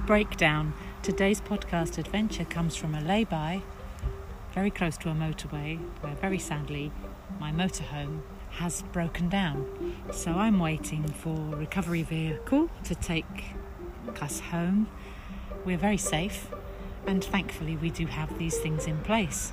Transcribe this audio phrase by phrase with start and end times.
[0.00, 0.74] breakdown.
[1.02, 3.62] Today's podcast adventure comes from a lay-by
[4.52, 6.90] very close to a motorway where very sadly
[7.38, 8.20] my motorhome
[8.52, 9.66] has broken down.
[10.12, 13.54] So I'm waiting for recovery vehicle to take
[14.20, 14.88] us home.
[15.64, 16.48] We're very safe
[17.06, 19.52] and thankfully we do have these things in place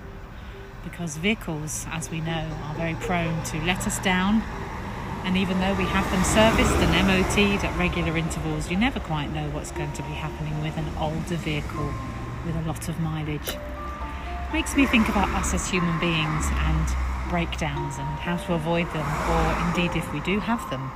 [0.84, 4.42] because vehicles, as we know, are very prone to let us down
[5.24, 9.32] and even though we have them serviced and MOT'd at regular intervals, you never quite
[9.32, 11.94] know what's going to be happening with an older vehicle
[12.46, 13.58] with a lot of mileage.
[14.52, 16.88] Makes me think about us as human beings and
[17.30, 20.92] breakdowns and how to avoid them, or indeed, if we do have them,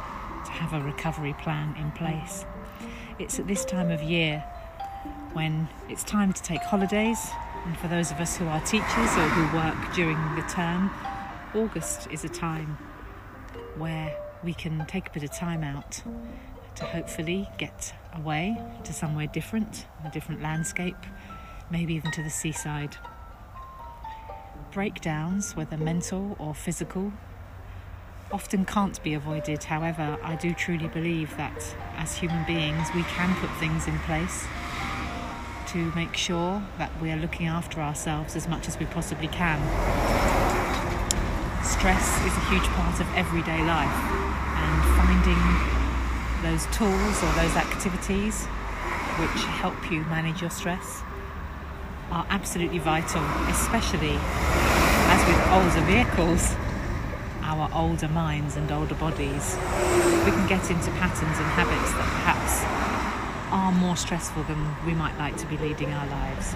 [0.46, 2.46] to have a recovery plan in place.
[3.18, 4.44] It's at this time of year
[5.34, 7.32] when it's time to take holidays,
[7.66, 8.86] and for those of us who are teachers
[9.18, 10.92] or who work during the term,
[11.56, 12.78] August is a time
[13.78, 16.02] where we can take a bit of time out
[16.76, 20.98] to hopefully get away to somewhere different, a different landscape,
[21.72, 22.98] maybe even to the seaside.
[24.72, 27.12] Breakdowns, whether mental or physical,
[28.32, 29.64] often can't be avoided.
[29.64, 34.46] However, I do truly believe that as human beings, we can put things in place
[35.68, 39.60] to make sure that we are looking after ourselves as much as we possibly can
[41.68, 44.00] stress is a huge part of everyday life,
[44.56, 45.44] and finding
[46.42, 48.46] those tools or those activities
[49.20, 51.02] which help you manage your stress
[52.10, 54.16] are absolutely vital, especially
[55.12, 56.56] as with older vehicles,
[57.42, 59.58] our older minds and older bodies,
[60.24, 62.64] we can get into patterns and habits that perhaps
[63.52, 66.56] are more stressful than we might like to be leading our lives.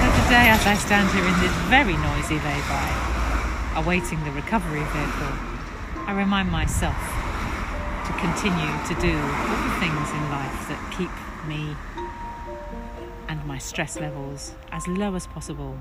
[0.00, 2.88] The day, as I stand here in this very noisy lay-by,
[3.76, 5.34] awaiting the recovery vehicle,
[6.06, 6.96] I remind myself
[8.06, 11.10] to continue to do all the things in life that keep
[11.48, 11.76] me
[13.28, 15.76] and my stress levels as low as possible,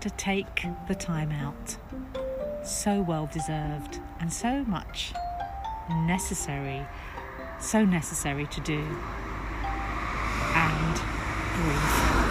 [0.00, 1.76] to take the time out,
[2.64, 5.12] so well deserved and so much
[6.06, 6.84] necessary,
[7.60, 8.80] so necessary to do,
[10.54, 11.00] and
[11.54, 12.21] breathe.